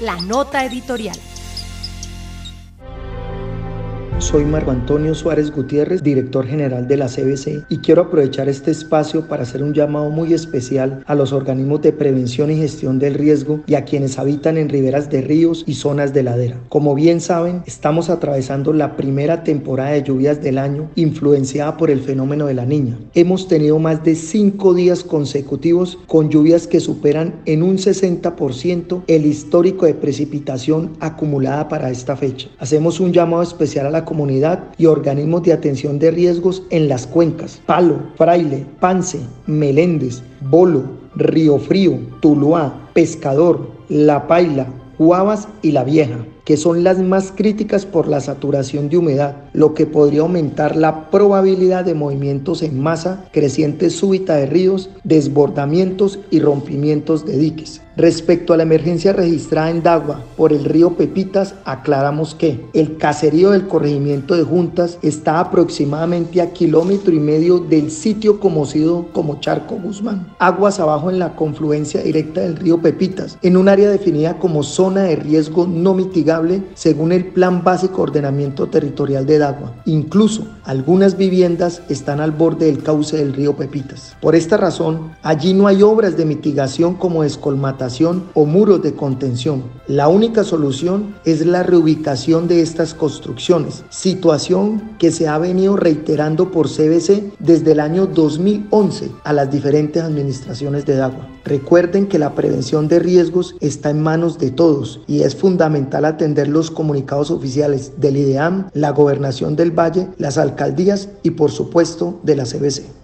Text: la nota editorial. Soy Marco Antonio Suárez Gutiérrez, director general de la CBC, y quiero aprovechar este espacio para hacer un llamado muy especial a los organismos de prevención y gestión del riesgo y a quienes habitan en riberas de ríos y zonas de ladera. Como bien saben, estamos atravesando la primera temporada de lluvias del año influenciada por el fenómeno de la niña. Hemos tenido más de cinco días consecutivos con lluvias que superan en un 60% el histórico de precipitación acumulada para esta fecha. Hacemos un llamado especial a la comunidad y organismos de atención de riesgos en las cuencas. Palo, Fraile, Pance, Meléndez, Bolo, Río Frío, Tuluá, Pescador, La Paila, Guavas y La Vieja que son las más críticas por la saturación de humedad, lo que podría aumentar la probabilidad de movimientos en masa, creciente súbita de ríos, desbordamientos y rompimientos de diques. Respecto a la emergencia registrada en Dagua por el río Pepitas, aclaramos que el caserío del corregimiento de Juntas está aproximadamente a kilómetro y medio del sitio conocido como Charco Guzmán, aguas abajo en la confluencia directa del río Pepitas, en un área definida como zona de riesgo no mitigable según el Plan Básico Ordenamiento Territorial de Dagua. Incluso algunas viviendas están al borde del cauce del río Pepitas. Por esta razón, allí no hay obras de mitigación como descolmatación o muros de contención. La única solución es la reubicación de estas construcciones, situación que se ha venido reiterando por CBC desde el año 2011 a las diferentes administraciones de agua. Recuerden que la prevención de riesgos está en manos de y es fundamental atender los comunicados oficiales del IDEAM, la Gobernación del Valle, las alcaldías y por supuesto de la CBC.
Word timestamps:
la 0.00 0.16
nota 0.16 0.64
editorial. 0.64 1.29
Soy 4.20 4.44
Marco 4.44 4.70
Antonio 4.70 5.14
Suárez 5.14 5.50
Gutiérrez, 5.50 6.02
director 6.02 6.46
general 6.46 6.86
de 6.86 6.98
la 6.98 7.06
CBC, 7.06 7.64
y 7.70 7.78
quiero 7.78 8.02
aprovechar 8.02 8.50
este 8.50 8.70
espacio 8.70 9.26
para 9.26 9.44
hacer 9.44 9.62
un 9.62 9.72
llamado 9.72 10.10
muy 10.10 10.34
especial 10.34 11.02
a 11.06 11.14
los 11.14 11.32
organismos 11.32 11.80
de 11.80 11.94
prevención 11.94 12.50
y 12.50 12.56
gestión 12.56 12.98
del 12.98 13.14
riesgo 13.14 13.60
y 13.66 13.76
a 13.76 13.86
quienes 13.86 14.18
habitan 14.18 14.58
en 14.58 14.68
riberas 14.68 15.08
de 15.08 15.22
ríos 15.22 15.64
y 15.66 15.72
zonas 15.72 16.12
de 16.12 16.22
ladera. 16.22 16.60
Como 16.68 16.94
bien 16.94 17.22
saben, 17.22 17.62
estamos 17.66 18.10
atravesando 18.10 18.74
la 18.74 18.94
primera 18.94 19.42
temporada 19.42 19.92
de 19.92 20.02
lluvias 20.02 20.42
del 20.42 20.58
año 20.58 20.90
influenciada 20.96 21.78
por 21.78 21.90
el 21.90 22.00
fenómeno 22.00 22.44
de 22.44 22.54
la 22.54 22.66
niña. 22.66 22.98
Hemos 23.14 23.48
tenido 23.48 23.78
más 23.78 24.04
de 24.04 24.14
cinco 24.14 24.74
días 24.74 25.02
consecutivos 25.02 25.98
con 26.06 26.28
lluvias 26.28 26.66
que 26.66 26.80
superan 26.80 27.40
en 27.46 27.62
un 27.62 27.78
60% 27.78 29.02
el 29.06 29.24
histórico 29.24 29.86
de 29.86 29.94
precipitación 29.94 30.90
acumulada 31.00 31.68
para 31.68 31.90
esta 31.90 32.16
fecha. 32.16 32.50
Hacemos 32.58 33.00
un 33.00 33.14
llamado 33.14 33.42
especial 33.42 33.86
a 33.86 33.90
la 33.90 34.04
comunidad 34.10 34.64
y 34.76 34.86
organismos 34.86 35.44
de 35.44 35.52
atención 35.52 36.00
de 36.00 36.10
riesgos 36.10 36.64
en 36.70 36.88
las 36.88 37.06
cuencas. 37.06 37.60
Palo, 37.64 37.96
Fraile, 38.16 38.66
Pance, 38.80 39.20
Meléndez, 39.46 40.20
Bolo, 40.40 40.82
Río 41.14 41.60
Frío, 41.60 41.96
Tuluá, 42.20 42.90
Pescador, 42.92 43.70
La 43.88 44.26
Paila, 44.26 44.66
Guavas 45.00 45.48
y 45.62 45.72
La 45.72 45.82
Vieja 45.82 46.26
que 46.50 46.56
son 46.56 46.82
las 46.82 46.98
más 46.98 47.30
críticas 47.30 47.86
por 47.86 48.08
la 48.08 48.20
saturación 48.20 48.88
de 48.88 48.96
humedad, 48.96 49.36
lo 49.52 49.72
que 49.72 49.86
podría 49.86 50.22
aumentar 50.22 50.74
la 50.74 51.08
probabilidad 51.08 51.84
de 51.84 51.94
movimientos 51.94 52.64
en 52.64 52.80
masa, 52.82 53.24
creciente 53.30 53.88
súbita 53.88 54.34
de 54.34 54.46
ríos, 54.46 54.90
desbordamientos 55.04 56.18
y 56.28 56.40
rompimientos 56.40 57.24
de 57.24 57.38
diques. 57.38 57.82
Respecto 57.96 58.52
a 58.52 58.56
la 58.56 58.64
emergencia 58.64 59.12
registrada 59.12 59.70
en 59.70 59.82
Dagua 59.82 60.24
por 60.36 60.52
el 60.52 60.64
río 60.64 60.96
Pepitas, 60.96 61.54
aclaramos 61.64 62.34
que 62.34 62.64
el 62.72 62.96
caserío 62.96 63.50
del 63.50 63.68
corregimiento 63.68 64.34
de 64.34 64.42
Juntas 64.42 64.98
está 65.02 65.38
aproximadamente 65.38 66.40
a 66.40 66.52
kilómetro 66.52 67.14
y 67.14 67.20
medio 67.20 67.58
del 67.58 67.92
sitio 67.92 68.40
conocido 68.40 69.06
como 69.12 69.38
Charco 69.40 69.76
Guzmán, 69.76 70.34
aguas 70.40 70.80
abajo 70.80 71.10
en 71.10 71.20
la 71.20 71.36
confluencia 71.36 72.02
directa 72.02 72.40
del 72.40 72.56
río 72.56 72.80
Pepitas, 72.80 73.38
en 73.42 73.56
un 73.56 73.68
área 73.68 73.88
definida 73.88 74.38
como 74.38 74.64
zona 74.64 74.89
de 74.94 75.16
riesgo 75.16 75.66
no 75.66 75.94
mitigable 75.94 76.62
según 76.74 77.12
el 77.12 77.26
Plan 77.26 77.62
Básico 77.62 78.02
Ordenamiento 78.02 78.66
Territorial 78.66 79.26
de 79.26 79.38
Dagua. 79.38 79.72
Incluso 79.84 80.46
algunas 80.64 81.16
viviendas 81.16 81.82
están 81.88 82.20
al 82.20 82.32
borde 82.32 82.66
del 82.66 82.82
cauce 82.82 83.16
del 83.16 83.32
río 83.32 83.56
Pepitas. 83.56 84.16
Por 84.20 84.34
esta 84.34 84.56
razón, 84.56 85.12
allí 85.22 85.54
no 85.54 85.68
hay 85.68 85.82
obras 85.82 86.16
de 86.16 86.24
mitigación 86.24 86.94
como 86.94 87.22
descolmatación 87.22 88.24
o 88.34 88.46
muros 88.46 88.82
de 88.82 88.94
contención. 88.94 89.62
La 89.86 90.08
única 90.08 90.44
solución 90.44 91.14
es 91.24 91.46
la 91.46 91.62
reubicación 91.62 92.48
de 92.48 92.62
estas 92.62 92.94
construcciones, 92.94 93.84
situación 93.90 94.96
que 94.98 95.10
se 95.10 95.28
ha 95.28 95.38
venido 95.38 95.76
reiterando 95.76 96.50
por 96.50 96.68
CBC 96.68 97.34
desde 97.38 97.72
el 97.72 97.80
año 97.80 98.06
2011 98.06 99.10
a 99.24 99.32
las 99.32 99.50
diferentes 99.50 100.02
administraciones 100.02 100.86
de 100.86 101.00
agua. 101.00 101.28
Recuerden 101.44 102.06
que 102.06 102.18
la 102.18 102.34
prevención 102.34 102.88
de 102.88 102.98
riesgos 102.98 103.56
está 103.60 103.90
en 103.90 104.02
manos 104.02 104.38
de 104.38 104.50
y 105.06 105.22
es 105.22 105.36
fundamental 105.36 106.04
atender 106.04 106.48
los 106.48 106.70
comunicados 106.70 107.30
oficiales 107.30 107.92
del 108.00 108.16
IDEAM, 108.16 108.70
la 108.72 108.90
Gobernación 108.90 109.56
del 109.56 109.70
Valle, 109.70 110.08
las 110.18 110.38
alcaldías 110.38 111.08
y 111.22 111.30
por 111.32 111.50
supuesto 111.50 112.20
de 112.22 112.36
la 112.36 112.44
CBC. 112.44 112.99